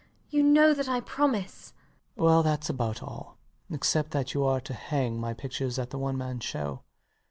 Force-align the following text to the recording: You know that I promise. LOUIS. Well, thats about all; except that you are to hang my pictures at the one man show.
You 0.31 0.41
know 0.41 0.73
that 0.73 0.89
I 0.89 0.99
promise. 0.99 1.73
LOUIS. 2.17 2.25
Well, 2.25 2.41
thats 2.41 2.71
about 2.71 3.03
all; 3.03 3.37
except 3.71 4.09
that 4.09 4.33
you 4.33 4.43
are 4.43 4.59
to 4.61 4.73
hang 4.73 5.19
my 5.19 5.35
pictures 5.35 5.77
at 5.77 5.91
the 5.91 5.99
one 5.99 6.17
man 6.17 6.39
show. 6.39 6.81